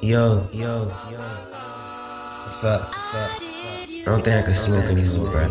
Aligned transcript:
Yo, 0.00 0.46
yo, 0.52 0.90
yo. 1.10 1.18
What's 2.44 2.64
up? 2.64 2.82
What's 2.88 3.14
up? 3.14 3.30
I 3.88 4.10
don't 4.10 4.22
think 4.22 4.36
I 4.36 4.42
can 4.42 4.52
smoke 4.54 4.84
anymore, 4.84 5.30
bro. 5.30 5.48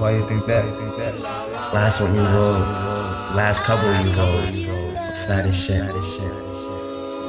Why 0.00 0.16
you 0.16 0.24
think 0.26 0.46
that? 0.46 0.64
You 0.64 0.72
think 0.72 0.96
that? 0.98 1.14
Last 1.72 2.00
one 2.00 2.14
you 2.14 2.22
rolled, 2.22 2.64
last 3.36 3.62
couple 3.62 3.86
you 4.02 4.10
rolled, 4.18 4.54
fat 5.28 5.46
as 5.46 5.54
shit. 5.54 5.84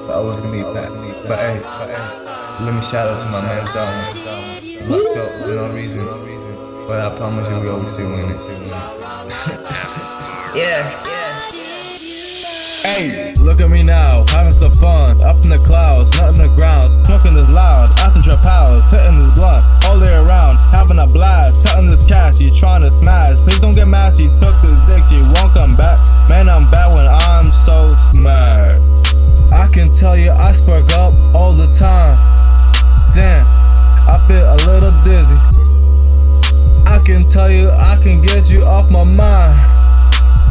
But 0.07 0.17
I 0.17 0.21
wasn't 0.23 0.49
gonna 0.49 0.57
be 0.57 0.63
fat. 0.73 0.89
But 1.27 1.37
hey, 1.37 1.59
let 2.65 2.73
me 2.73 2.81
shout 2.81 3.07
out 3.07 3.19
to 3.21 3.27
my 3.29 3.41
man 3.45 3.65
Darwin. 3.69 4.89
Locked 4.89 5.17
up 5.17 5.29
for 5.43 5.53
no 5.53 5.69
reason. 5.75 6.01
But 6.87 6.99
I 6.99 7.13
promise 7.17 7.47
you 7.49 7.59
we 7.61 7.69
always 7.69 7.93
still 7.93 8.09
win 8.09 8.25
Yeah, 10.55 10.81
yeah. 11.05 11.21
Hey, 12.81 13.31
look 13.35 13.61
at 13.61 13.69
me 13.69 13.83
now, 13.83 14.25
having 14.29 14.51
some 14.51 14.71
fun. 14.71 15.20
Trying 22.61 22.81
to 22.83 22.93
smash. 22.93 23.33
Please 23.41 23.59
don't 23.59 23.73
get 23.73 23.87
mad, 23.87 24.13
she 24.13 24.29
took 24.37 24.53
this 24.61 24.77
dick, 24.85 25.01
she 25.09 25.17
won't 25.33 25.51
come 25.57 25.73
back. 25.81 25.97
Man, 26.29 26.47
I'm 26.47 26.69
bad 26.69 26.93
when 26.93 27.09
I'm 27.09 27.51
so 27.51 27.89
smart. 28.13 28.77
I 29.51 29.67
can 29.73 29.91
tell 29.91 30.15
you, 30.15 30.29
I 30.29 30.51
spark 30.51 30.85
up 30.93 31.11
all 31.33 31.53
the 31.53 31.65
time. 31.65 32.13
Damn, 33.17 33.41
I 34.05 34.21
feel 34.29 34.45
a 34.45 34.57
little 34.69 34.93
dizzy. 35.01 35.35
I 36.85 37.01
can 37.03 37.25
tell 37.25 37.49
you, 37.49 37.71
I 37.71 37.97
can 38.03 38.21
get 38.21 38.51
you 38.51 38.61
off 38.61 38.91
my 38.91 39.03
mind. 39.03 39.57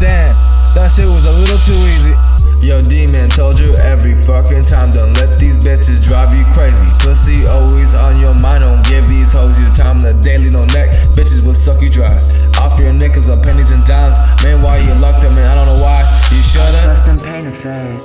Damn, 0.02 0.34
that 0.74 0.90
shit 0.90 1.06
was 1.06 1.24
a 1.24 1.32
little 1.32 1.58
too 1.62 1.78
easy. 1.94 2.14
Yo, 2.60 2.82
D-Man 2.82 3.28
told 3.30 3.58
you 3.58 3.74
every 3.80 4.14
fucking 4.22 4.64
time, 4.68 4.92
don't 4.92 5.16
let 5.16 5.32
these 5.40 5.56
bitches 5.56 5.96
drive 6.04 6.34
you 6.36 6.44
crazy. 6.52 6.84
Pussy 7.00 7.46
always 7.46 7.94
on 7.94 8.20
your 8.20 8.34
mind, 8.38 8.60
don't 8.60 8.84
give 8.84 9.08
these 9.08 9.32
hoes 9.32 9.58
your 9.58 9.72
time 9.72 9.98
the 9.98 10.12
daily, 10.22 10.50
no 10.50 10.60
neck. 10.76 10.92
Bitches 11.16 11.44
will 11.44 11.56
suck 11.56 11.80
you 11.80 11.88
dry. 11.88 12.12
Off 12.60 12.78
your 12.78 12.92
nickels 12.92 13.30
or 13.30 13.40
pennies 13.40 13.72
and 13.72 13.84
dimes. 13.86 14.20
Man, 14.44 14.60
why 14.60 14.76
you 14.76 14.92
locked 15.00 15.22
them 15.22 15.32
in? 15.32 15.46
I 15.48 15.54
don't 15.54 15.72
know 15.72 15.80
why. 15.82 16.04
You 16.30 16.40
should've. 16.44 16.84
Trust 16.84 17.08
and 17.08 17.20
pain 17.22 17.46
and 17.48 17.56
fade, 17.56 17.98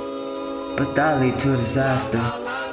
but 0.80 0.94
that 0.96 1.20
lead 1.20 1.38
to 1.40 1.52
disaster. 1.56 2.18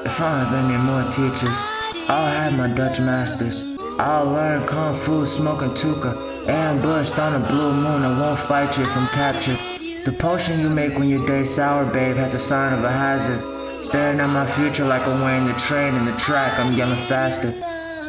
If 0.08 0.22
I 0.22 0.39
have 0.39 0.56
any 0.64 0.80
more 0.88 1.04
teachers, 1.11 1.59
I'll 2.08 2.31
have 2.39 2.58
my 2.58 2.73
Dutch 2.73 3.00
masters. 3.00 3.67
I'll 4.00 4.26
learn 4.31 4.66
kung 4.67 4.95
fu 4.95 5.26
smoking 5.26 5.76
tuka, 5.76 6.16
ambushed 6.48 7.20
on 7.20 7.36
a 7.36 7.45
blue 7.52 7.73
moon. 7.76 8.08
I 8.08 8.20
won't 8.20 8.39
fight 8.39 8.78
you 8.80 8.86
from 8.86 9.06
capture. 9.08 9.73
The 10.06 10.12
potion 10.12 10.59
you 10.59 10.70
make 10.70 11.00
when 11.00 11.08
your 11.08 11.26
day's 11.26 11.50
sour, 11.56 11.86
babe, 11.94 12.18
has 12.18 12.34
a 12.34 12.40
sign 12.40 12.78
of 12.78 12.84
a 12.84 12.92
hazard. 12.92 13.40
Staring 13.82 14.20
at 14.20 14.28
my 14.28 14.45
future 14.45 14.84
like 14.84 15.08
I'm 15.08 15.23
weighing 15.23 15.45
the 15.45 15.54
train 15.54 15.95
in 15.95 16.04
the 16.04 16.12
track. 16.18 16.52
I'm 16.60 16.73
yelling 16.78 17.00
faster. 17.08 17.54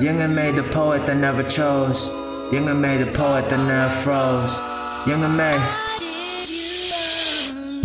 Younger 0.02 0.26
made 0.26 0.56
the 0.56 0.64
poet 0.74 1.06
that 1.06 1.16
never 1.18 1.44
chose. 1.44 2.10
Younger 2.52 2.74
made 2.74 2.98
the 2.98 3.12
poet 3.12 3.48
that 3.48 3.62
never 3.68 3.94
froze. 4.02 4.58
Yung 5.06 5.22
MA. 5.38 5.54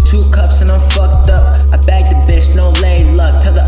Two 0.09 0.25
cups 0.33 0.61
and 0.61 0.71
I'm 0.71 0.81
fucked 0.89 1.29
up. 1.29 1.61
I 1.69 1.77
bagged 1.85 2.09
the 2.09 2.17
bitch, 2.25 2.55
no 2.55 2.73
lay 2.81 3.05
luck. 3.13 3.43
Tell 3.43 3.58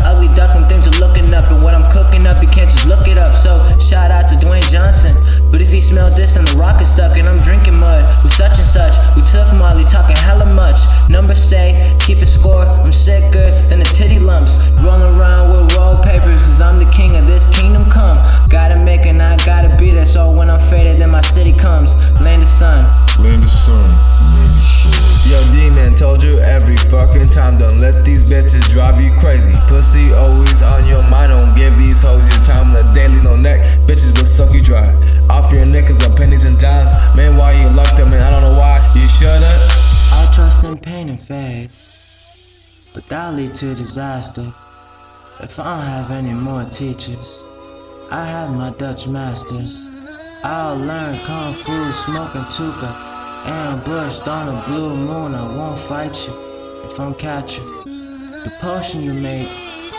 But 5.92 6.08
if 6.08 6.16
this, 6.16 6.32
then 6.40 6.48
the 6.48 6.56
rock 6.56 6.80
is 6.80 6.88
stuck. 6.88 7.18
And 7.18 7.28
I'm 7.28 7.36
drinking 7.44 7.76
mud 7.76 8.08
with 8.24 8.32
such 8.32 8.56
and 8.56 8.66
such. 8.66 8.96
We 9.12 9.20
took 9.20 9.44
Molly, 9.52 9.84
talking 9.84 10.16
hella 10.16 10.48
much. 10.48 10.80
Numbers 11.12 11.42
say, 11.42 11.76
keep 12.00 12.24
it 12.24 12.32
score. 12.32 12.64
I'm 12.64 12.92
sicker 12.92 13.52
than 13.68 13.78
the 13.78 13.88
titty 13.92 14.18
lumps. 14.18 14.56
Rolling 14.80 15.12
around 15.20 15.52
with 15.52 15.76
roll 15.76 16.00
papers, 16.00 16.40
cause 16.48 16.60
I'm 16.60 16.78
the 16.80 16.88
king 16.88 17.16
of 17.16 17.26
this 17.26 17.44
kingdom 17.44 17.84
come. 17.92 18.16
Gotta 18.48 18.80
make 18.80 19.04
it, 19.04 19.12
and 19.12 19.20
I 19.20 19.36
gotta 19.44 19.68
be 19.76 19.90
there. 19.90 20.06
So 20.06 20.32
when 20.32 20.48
I'm 20.48 20.60
faded, 20.72 20.96
then 20.96 21.10
my 21.10 21.20
city 21.20 21.52
comes. 21.52 21.92
Land 22.24 22.40
of 22.40 22.48
sun. 22.48 22.88
Land 23.20 23.44
of 23.44 23.50
sun. 23.52 23.76
Land 23.76 24.48
of 24.48 24.64
sun. 24.64 25.12
Yo, 25.28 25.38
D-Man 25.52 25.94
told 25.94 26.22
you 26.22 26.40
every 26.40 26.76
fucking 26.88 27.28
time, 27.28 27.56
don't 27.56 27.80
let 27.80 28.04
these 28.04 28.28
bitches 28.28 28.64
drive 28.72 29.00
you 29.00 29.08
crazy. 29.20 29.52
Pussy 29.68 30.12
always 30.12 30.62
on 30.62 30.84
your 30.88 31.02
mind, 31.08 31.32
and 41.12 41.20
fade, 41.20 41.70
but 42.94 43.06
that'll 43.06 43.34
lead 43.34 43.54
to 43.54 43.74
disaster. 43.74 44.46
If 45.40 45.58
I 45.58 45.64
don't 45.64 45.86
have 45.86 46.10
any 46.10 46.32
more 46.32 46.64
teachers, 46.64 47.44
I 48.10 48.24
have 48.24 48.50
my 48.56 48.72
Dutch 48.78 49.06
masters. 49.08 49.74
I'll 50.42 50.76
learn 50.76 51.14
kung 51.26 51.52
fu, 51.52 51.76
smoking 52.06 52.48
tuka, 52.56 52.90
ambushed 53.44 54.26
on 54.26 54.48
a 54.48 54.62
blue 54.66 54.96
moon. 54.96 55.34
I 55.34 55.44
won't 55.56 55.80
fight 55.80 56.16
you 56.26 56.32
if 56.88 56.98
I'm 56.98 57.14
catching. 57.14 57.68
The 57.84 58.52
potion 58.60 59.02
you 59.02 59.12
make 59.12 59.48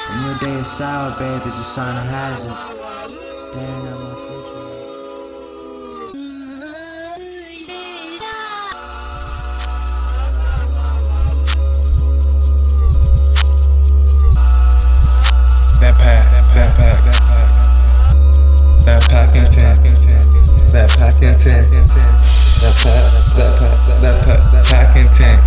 when 0.10 0.20
your 0.26 0.38
day 0.42 0.60
is 0.62 0.68
sour, 0.68 1.12
babe, 1.20 1.46
is 1.46 1.60
a 1.60 1.64
sign 1.64 1.96
of 1.96 2.10
hazard. 2.10 2.58
Staring 3.52 3.93
That 15.94 16.02
pack, 16.02 16.26
that 16.26 16.74
pack, 16.74 16.98
that 18.86 19.02
pack. 19.10 19.30
In 19.36 19.46
ten. 19.46 19.74
That 20.74 20.90
pack 20.98 21.22
in 21.22 21.38
ten. 21.38 21.62
That 21.62 22.74
pack, 22.82 23.14
that 23.38 23.54
pack, 23.60 23.78
that 24.02 24.16
pack, 24.26 24.42
that 24.52 24.66
pack 24.66 24.96
in 24.98 25.08
ten. 25.14 25.38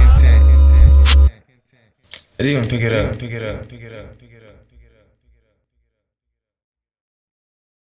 I 2.38 2.42
didn't 2.42 2.58
even 2.58 2.70
pick 2.70 2.82
it 2.82 2.92
up. 2.92 3.18
Pick 3.18 3.32
it 3.32 3.42
up. 3.42 3.68
Pick 3.68 3.82
it 3.82 3.92
up. 3.92 4.18
Pick 4.18 4.30
it 4.30 4.42
up. 4.46 4.56